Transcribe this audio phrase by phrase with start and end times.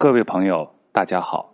[0.00, 1.52] 各位朋友，大家好，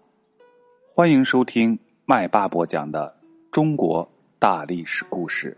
[0.86, 3.18] 欢迎收听麦霸播讲的
[3.50, 4.06] 中国
[4.38, 5.56] 大历史故事。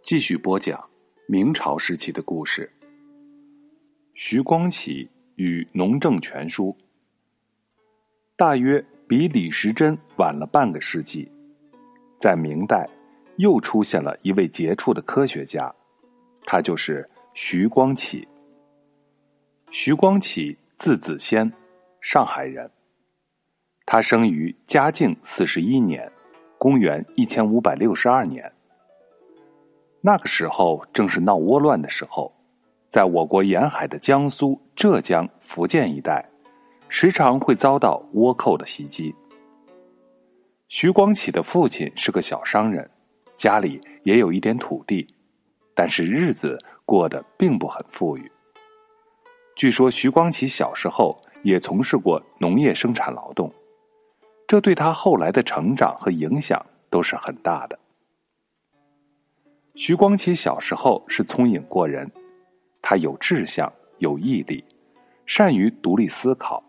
[0.00, 0.88] 继续播讲
[1.26, 2.72] 明朝时期的故事。
[4.14, 6.66] 徐光启与《农政全书》
[8.36, 11.28] 大约比李时珍晚了半个世纪，
[12.20, 12.88] 在明代
[13.38, 15.74] 又出现了一位杰出的科学家，
[16.44, 18.24] 他就是徐光启。
[19.72, 21.52] 徐光启字子先，
[22.08, 22.70] 上海人。
[23.84, 26.08] 他生于嘉靖四十一年，
[26.56, 28.48] 公元一千五百六十二年。
[30.00, 32.32] 那个时候正是闹倭乱的时候，
[32.88, 36.24] 在我国沿海的江苏、浙江、福建一带，
[36.88, 39.12] 时常会遭到倭寇的袭击。
[40.68, 42.88] 徐光启的父亲是个小商人，
[43.34, 45.12] 家里也有一点土地，
[45.74, 48.30] 但是日子过得并不很富裕。
[49.56, 53.48] 据说徐光启小时候也从事过农业生产劳动，
[54.48, 57.78] 这对他后来的成长和影响都是很大的。
[59.76, 62.10] 徐光启小时候是聪颖过人，
[62.82, 64.64] 他有志向、有毅力，
[65.24, 66.60] 善于独立思考。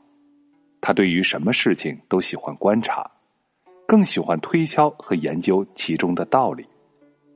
[0.79, 3.09] 他对于什么事情都喜欢观察，
[3.87, 6.63] 更喜欢推敲和研究其中的道理，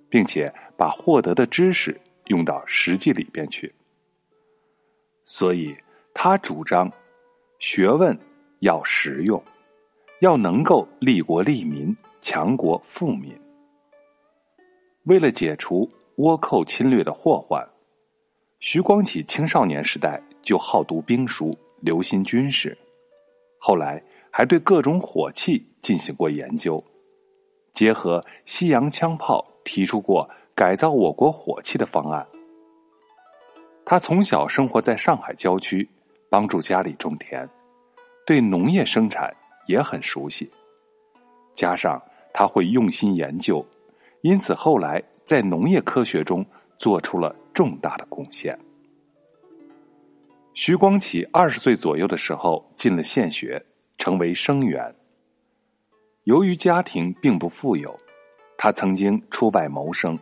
[0.10, 3.74] 并且把获得的知识用到实际里边去。
[5.26, 5.76] 所以，
[6.14, 6.92] 他主张
[7.62, 8.18] 学问
[8.62, 9.42] 要实用，
[10.22, 13.40] 要能够利国利民、强国富民。
[15.04, 17.64] 为了解除倭寇侵略的祸患，
[18.60, 22.76] 徐光启青少年时代就好读兵书，留心军事，
[23.60, 24.02] 后来
[24.32, 26.84] 还对各种火器进行过研究，
[27.74, 32.28] 结合西洋枪炮，提出过改造我国火器的方案。
[33.86, 35.88] 他从小生活在上海郊区，
[36.32, 37.46] 帮助家里种田，
[38.26, 39.36] 对农业生产
[39.68, 40.50] 也很熟悉。
[41.54, 42.02] 加上
[42.34, 43.64] 他会用心研究，
[44.22, 46.46] 因此后来在农业科学中
[46.78, 48.58] 做出了重大的贡献。
[50.54, 53.62] 徐光启二十岁左右的时候进了县学，
[53.98, 54.96] 成为生员。
[56.24, 57.94] 由于家庭并不富有，
[58.58, 60.18] 他曾经出外谋生，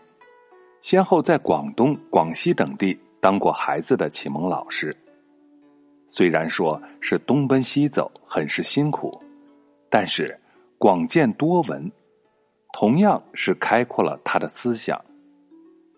[0.82, 2.98] 先后在广东、广西等地。
[3.22, 4.96] 当过孩子的启蒙老师，
[6.12, 9.18] 虽然说是东奔西走，很是辛苦，
[9.90, 10.38] 但是
[10.80, 11.90] 广见多闻，
[12.74, 15.00] 同样是开阔了他的思想，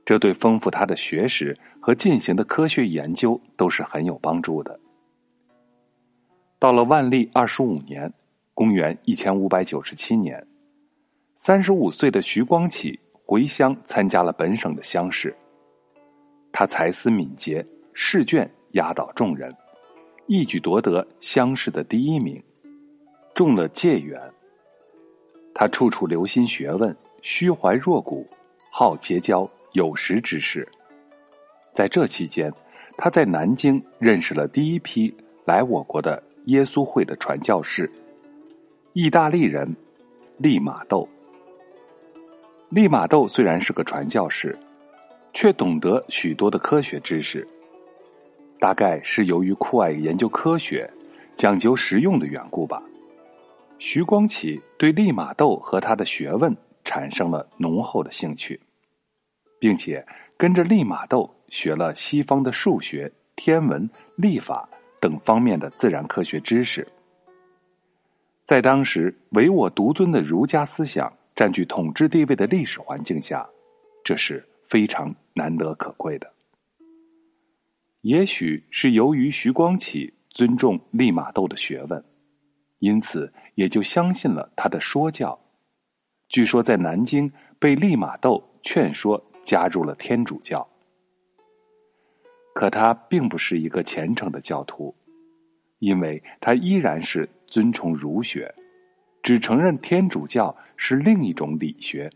[0.06, 4.78] 这对丰富他的学识和进行的科学研究都是很有帮助的。
[6.60, 8.14] 到了万历二十五年，
[8.54, 10.46] 公元一千五百九十七年，
[11.36, 15.34] 三十五岁的徐光启回乡参加了本省的乡试。
[16.52, 19.56] 他才思敏捷，试卷压倒众人，
[20.34, 22.42] 一举夺得乡试的第一名，
[23.34, 24.18] 中了解元。
[25.54, 28.26] 他处处留心学问，虚怀若谷，
[28.72, 30.66] 好结交有识之士。
[31.74, 32.50] 在这期间，
[32.98, 37.92] 他在南京认识了第一批来我国的耶稣会的传教士——
[38.96, 39.68] 意大利人
[40.38, 41.06] 利玛窦。
[42.70, 44.58] 利玛窦虽然是个传教士。
[45.34, 47.48] 却懂得许多的科学知识，
[48.62, 50.88] 大概是由于酷爱研究科学、
[51.36, 52.80] 讲究实用的缘故吧。
[53.80, 58.62] 徐光启对利玛窦和他的学问产生了浓厚的兴趣，
[59.58, 60.06] 并且
[60.38, 66.88] 跟着利玛窦学了西方的数学、天文、历法等方面的自然科学知识。
[68.44, 73.44] 在当时唯我独尊的儒家思想占据统治地位的历史环境下，
[74.04, 74.48] 这是。
[74.64, 76.32] 非常难得可贵的，
[78.02, 82.04] 也许是由于徐光启尊重利玛窦的学问，
[82.80, 85.40] 因此也就相信了他的说教。
[86.28, 90.68] 据说在南京被利玛窦劝说加入了天主教，
[92.56, 94.96] 可他并不是一个虔诚的教徒，
[95.80, 98.54] 因为他依然是尊崇儒学，
[99.22, 102.10] 只承认天主教是另一种理学。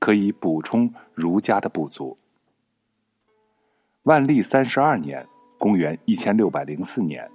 [0.00, 2.16] 可以补充儒家的不足。
[4.08, 5.22] 万历三十二年
[5.60, 7.30] （公元一千六百零四年），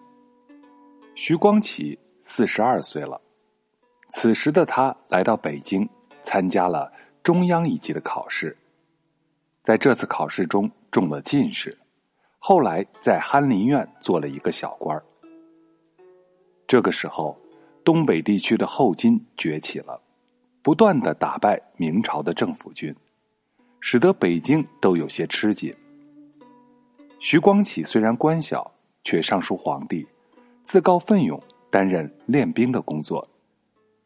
[1.13, 3.21] 徐光启四十二岁了。
[4.09, 5.87] 此时的他来到北京，
[6.23, 6.91] 参加了
[7.21, 8.57] 中央一级的考试，
[9.61, 11.77] 在这次考试中中了进士，
[12.39, 14.99] 后来在翰林院做了一个小官
[16.65, 17.39] 这个时候，
[17.83, 20.01] 东北地区的后金崛起了。
[20.63, 22.95] 不断的打败明朝的政府军，
[23.79, 25.71] 使得北京都有些吃紧。
[27.23, 28.69] 徐光启虽然官小，
[29.05, 30.05] 却上书皇帝，
[30.63, 31.41] 自告奋勇
[31.71, 33.25] 担任练兵的工作，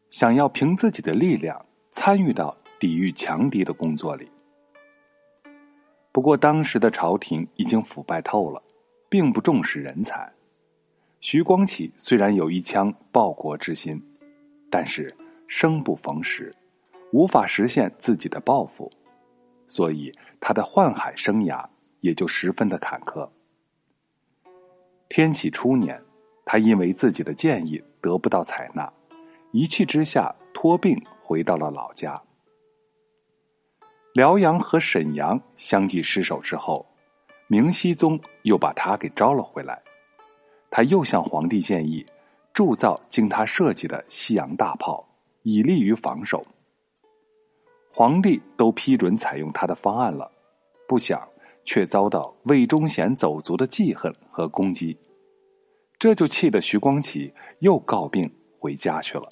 [0.08, 1.60] 想要凭自己的力量
[1.90, 4.30] 参与到抵御强敌的工作里。
[6.12, 8.62] 不过，当时的朝廷已经腐败透了，
[9.08, 10.32] 并不重视人才。
[11.18, 14.00] 徐光启虽然有一腔报国之心，
[14.70, 15.12] 但是
[15.48, 16.54] 生不逢时，
[17.10, 18.88] 无法实现自己的抱负，
[19.66, 21.66] 所以他的宦海生涯
[22.00, 23.28] 也就十分的坎坷。
[25.08, 26.00] 天启初年，
[26.44, 28.92] 他因为自己的建议得不到采纳，
[29.52, 32.20] 一气之下托病回到了老家。
[34.12, 36.84] 辽阳和沈阳相继失守之后，
[37.46, 39.80] 明熹宗又把他给招了回来。
[40.70, 42.04] 他又向皇帝建议
[42.52, 45.06] 铸造经他设计的西洋大炮，
[45.42, 46.46] 以利于防守。
[47.90, 50.30] 皇帝都批准采用他的方案了，
[50.86, 51.26] 不想。
[51.68, 54.96] 却遭到魏忠贤走卒的记恨和攻击，
[55.98, 58.26] 这就气得徐光启又告病
[58.58, 59.28] 回家去了。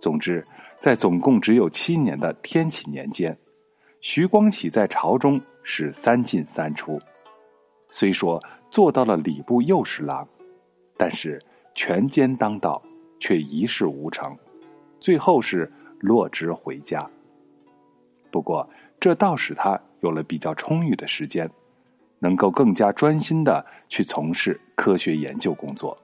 [0.00, 0.44] 总之，
[0.80, 3.38] 在总共只有七年的天启年间，
[4.00, 7.00] 徐光启在朝中是三进三出，
[7.88, 10.26] 虽说做到了礼部右侍郎，
[10.96, 11.40] 但是
[11.72, 12.82] 权奸当道，
[13.20, 14.36] 却一事无成，
[14.98, 17.08] 最后是落职回家。
[18.32, 18.68] 不过，
[19.00, 19.80] 这倒使他。
[20.00, 21.46] 有了比较充裕的时间，
[22.20, 25.94] 能够更加专心的去从事科学研究工作。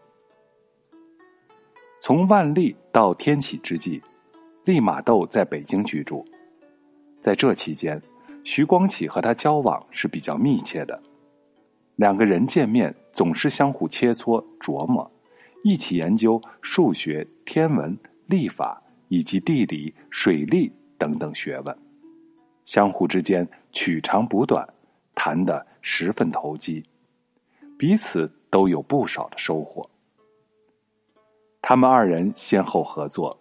[1.98, 4.02] 从万历到天启之际，
[4.66, 6.22] 利玛窦在北京居住，
[7.22, 7.98] 在这期间，
[8.44, 11.02] 徐光启和他交往是比较密切的，
[11.94, 15.10] 两个人见面总是相互切磋琢磨，
[15.64, 17.96] 一起研究数学、天文、
[18.26, 21.85] 历法以及地理、水利等等学问。
[22.66, 24.68] 相互之间取长补短，
[25.14, 26.84] 谈得十分投机，
[27.78, 29.88] 彼此都有不少的收获。
[31.62, 33.36] 他们二人先后合作，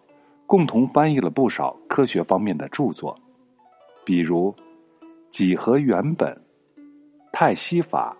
[0.46, 3.18] 共同翻译了不少科学方面的著作，
[4.04, 4.52] 比如
[5.28, 6.32] 《几何原本》
[7.32, 8.16] 《太息法》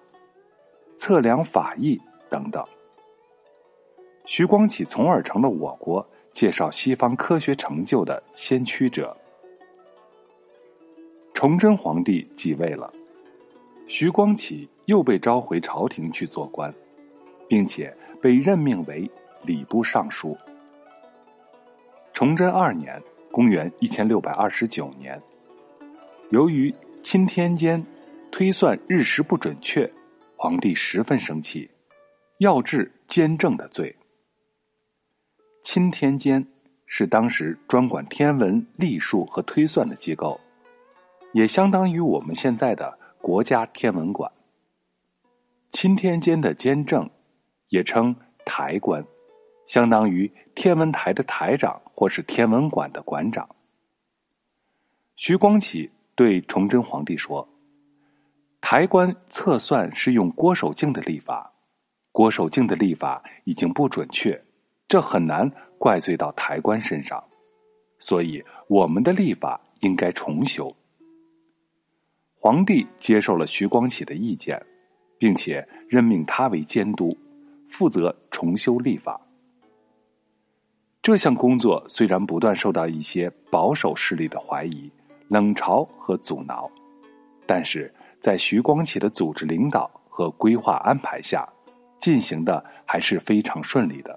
[0.98, 1.96] 《测量法义》
[2.30, 2.64] 等等。
[4.24, 9.16] 徐光启从而成了我国介绍西方科学成就的先驱者。
[11.36, 12.90] 崇祯皇帝继位了，
[13.86, 16.74] 徐光启又被召回朝廷去做官，
[17.46, 19.08] 并且被任命为
[19.44, 20.34] 礼部尚书。
[22.14, 22.98] 崇祯二年
[23.30, 25.20] （公元一千六百二十九年），
[26.32, 27.84] 由于钦天监
[28.32, 29.86] 推算日时不准确，
[30.36, 31.70] 皇帝十分生气，
[32.38, 33.94] 要治监正的罪。
[35.64, 36.42] 钦天监
[36.86, 40.40] 是当时专管天文、历数和推算的机构。
[41.36, 44.32] 也相当于我们现在的国家天文馆。
[45.70, 47.10] 钦天监的监正，
[47.68, 48.16] 也称
[48.46, 49.04] 台官，
[49.66, 53.46] 相当于天文台的台长或是天文馆的馆长。
[55.16, 57.46] 徐光启对崇祯皇帝说
[58.62, 61.52] ：“台官测算是用郭守敬的历法，
[62.12, 64.42] 郭守敬的历法已经不准确，
[64.88, 67.22] 这很难怪罪到台官身上，
[67.98, 70.74] 所以我们的历法应该重修。”
[72.46, 74.56] 皇帝接受了徐光启的意见，
[75.18, 77.12] 并且任命他为监督，
[77.68, 79.20] 负责重修历法。
[81.02, 84.88] 这项工作虽然不断受到一些保守势力的怀疑、
[85.26, 86.70] 冷嘲和阻挠，
[87.48, 91.44] 但是在徐光启的组织领导和规划安排下，
[91.96, 94.16] 进行的还是非常顺利的。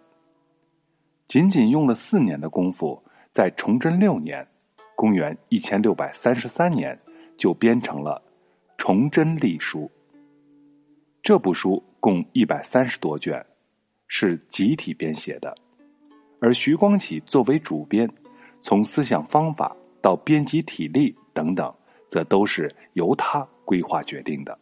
[1.27, 4.47] 仅仅用了四年的功夫，在崇祯六年
[4.95, 6.95] （公元一千六百三十三年）。
[7.39, 8.21] 就编成了
[8.77, 9.85] 《崇祯历书》。
[11.23, 13.43] 这部书共一百三十多卷，
[14.09, 15.55] 是集体编写的，
[16.41, 18.09] 而徐光启作为主编，
[18.59, 21.73] 从思想方法到编辑体例等等，
[22.09, 24.59] 则都是由他规划决定的，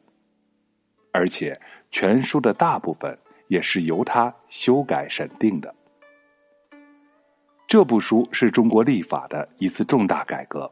[1.11, 3.17] 而且全书的大部分
[3.47, 5.73] 也是由他修改审定的。
[7.65, 10.71] 这部书是中国历法的一次重大改革。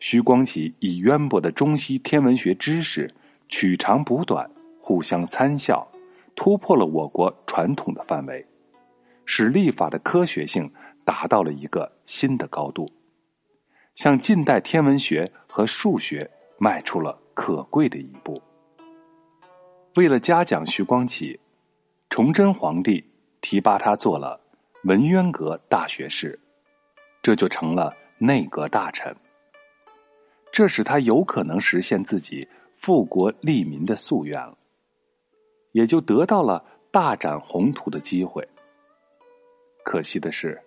[0.00, 3.12] 徐光启以渊博的中西天文学知识，
[3.48, 4.48] 取长补短，
[4.80, 5.86] 互相参效，
[6.36, 8.46] 突破了我国传统的范围，
[9.24, 10.70] 使历法的科学性
[11.04, 12.88] 达到了一个新的高度，
[13.96, 18.40] 向近代天文学和数学迈出了可贵的一步。
[19.96, 21.38] 为了嘉奖徐光启，
[22.08, 23.04] 崇祯皇帝
[23.40, 24.40] 提拔他做了
[24.84, 26.38] 文渊阁大学士，
[27.20, 29.12] 这就成了内阁大臣。
[30.50, 34.56] 这使他有可能实现自己富国利民的夙愿了，
[35.72, 38.46] 也就得到了大展宏图的机会。
[39.84, 40.60] 可惜的是，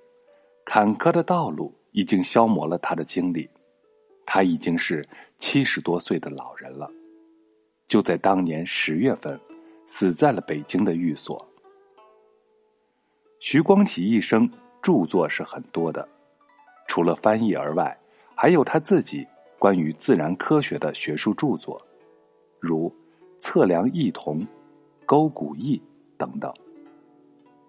[0.66, 3.50] 坎坷的道路已经消磨了他的精力，
[4.26, 5.08] 他已经是
[5.38, 6.90] 七十多岁的老人了。
[7.88, 9.40] 就在当年十月份，
[9.86, 11.46] 死在了北京的寓所。
[13.40, 14.50] 徐光启一生
[14.82, 16.08] 著作是很多的，
[16.88, 17.98] 除了翻译而外，
[18.36, 19.28] 还有他自己
[19.62, 21.80] 关于自然科学的学术著作，
[22.60, 22.90] 如
[23.38, 24.40] 《测量异同》
[25.06, 25.78] 《勾股异》
[26.18, 26.52] 等等。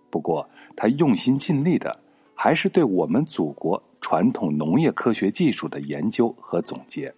[0.08, 1.94] 不过，他用心尽力的
[2.34, 7.14] 还是对我们祖国传统农业科学技术的研究和总结。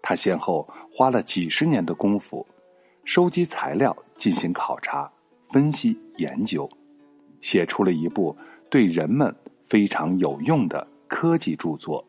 [0.00, 2.46] 他先后花了几十年的功夫，
[3.04, 5.12] 收集材料进行考察、
[5.50, 6.66] 分析、研究。
[7.42, 8.34] 写出了一部
[8.70, 12.02] 对人们非常有用的科技著作《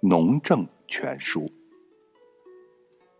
[0.00, 1.40] 农政全书》。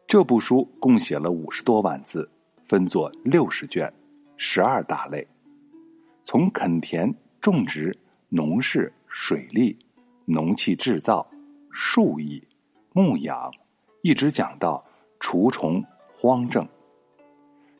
[0.06, 2.28] 这部书共写了五十多万字，
[2.64, 3.92] 分作六十卷，
[4.36, 5.26] 十二大类，
[6.24, 7.96] 从垦田、种植、
[8.28, 9.78] 农事、水利、
[10.24, 11.28] 农器制造、
[11.70, 12.42] 树艺、
[12.92, 13.52] 牧养，
[14.02, 14.84] 一直讲到
[15.20, 16.66] 除虫、荒政，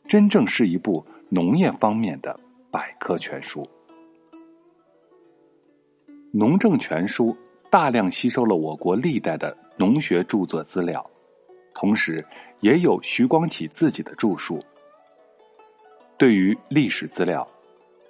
[0.07, 2.39] 真正是一部农业方面的。
[2.71, 3.63] 百科全书，
[6.31, 7.29] 《农政全书》
[7.69, 11.07] 大量吸收了我国历代的农学著作资料，
[11.75, 12.25] 同时
[12.61, 14.59] 也有徐光启自己的著述。
[16.17, 17.47] 对于历史资料，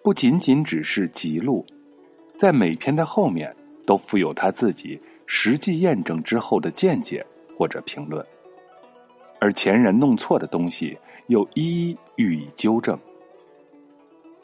[0.01, 1.65] 不仅仅只是记录，
[2.37, 3.53] 在每篇的后面
[3.85, 7.25] 都附有他自己实际验证之后的见解
[7.57, 8.25] 或者评论，
[9.39, 10.97] 而前人弄错的东西
[11.27, 12.97] 又一一予以纠正。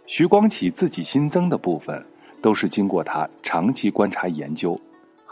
[0.08, 2.06] 徐光启自己新增的部分，
[2.42, 4.80] 都是经过他长期观察研究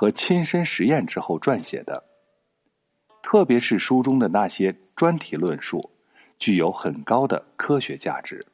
[0.03, 2.03] 和亲身实验之后撰写的。
[3.21, 5.89] 特别是书中的那些专题论述，
[6.37, 8.45] 具有很高的科学价值。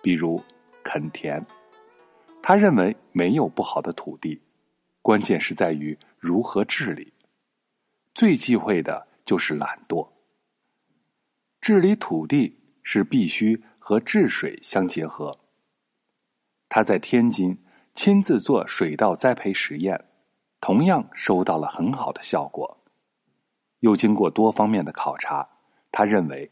[0.00, 0.40] 比如
[0.84, 1.44] 垦田，
[2.40, 4.40] 他认为没有不好的土地，
[5.02, 7.12] 关键是在于如何治理。
[8.14, 10.08] 最忌讳的就是懒惰。
[11.60, 13.60] 治理土地是必须。
[13.80, 15.38] 和治水相结合。
[16.68, 17.56] 他在天津
[17.94, 20.04] 亲自做水稻栽培实验，
[20.60, 22.78] 同样收到了很好的效果。
[23.80, 25.48] 又经过多方面的考察，
[25.92, 26.50] 他认为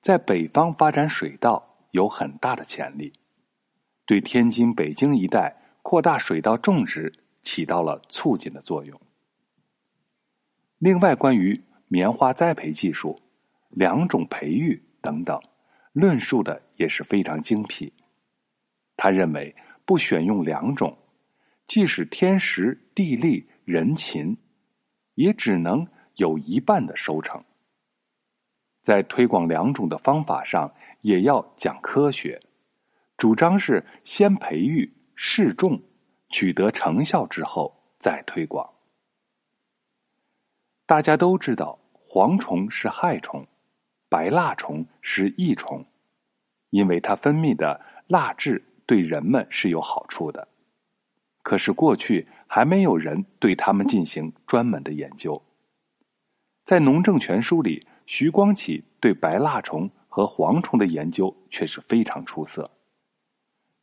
[0.00, 3.12] 在北方发展水稻有很大的潜力，
[4.04, 9.00] 对天津、北京一带扩大水稻种植起到了促进的作用。
[10.78, 13.18] 另外，关于棉花栽培技术、
[13.70, 15.40] 两种培育等等。
[15.92, 17.90] 论述的也是非常精辟。
[18.98, 20.94] 他认为不选用两种，
[21.66, 24.36] 即使天时地利人勤，
[25.14, 27.42] 也只能有一半的收成。
[28.80, 32.40] 在推广两种的方法上，也要讲科学，
[33.16, 35.82] 主张是先培育试种，
[36.28, 38.72] 取得成效之后再推广。
[40.86, 43.44] 大家都知道，蝗虫是害虫。
[44.08, 45.84] 白蜡虫是益虫，
[46.70, 50.46] 因为它分泌的蜡质对人们是有好处的。
[51.46, 55.40] 可是过去还没有人对它们进行专门的研究。
[56.64, 62.68] 在《农政全书》里，徐光启对白蜡虫和蝗虫的研究却是非常出色。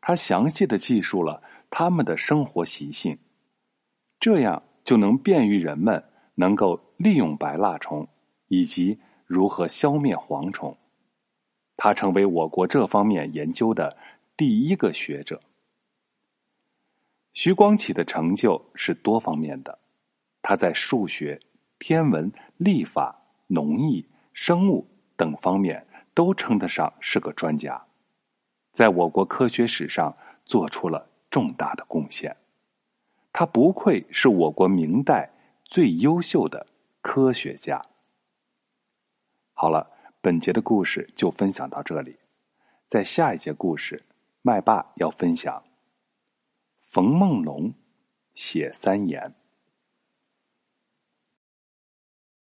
[0.02, 3.18] 他详细的记述了它们的生活习性，
[4.20, 6.04] 这样就能便于人们
[6.36, 8.06] 能够利用白蜡虫
[8.50, 9.00] 以及。
[9.26, 10.78] 如何消灭蝗虫？
[11.78, 13.96] 他成为我国这方面研究的
[14.36, 15.42] 第一个学者。
[17.34, 19.78] 徐光启的成就是多方面的，
[20.42, 21.40] 他在数学、
[21.80, 27.84] 天文、历法、农艺、生物等方面都称得上是个专家，
[28.72, 32.36] 在我国科学史上做出了重大的贡献。
[33.32, 35.28] 他不愧是我国明代
[35.64, 36.68] 最优秀的
[37.02, 37.84] 科学家。
[39.54, 39.90] 好了，
[40.22, 42.16] 本节的故事就分享到这里。
[42.86, 44.04] 在下一节故事，
[44.44, 45.64] 麦霸要分享
[46.94, 47.74] 冯梦龙
[48.36, 49.34] 写三言。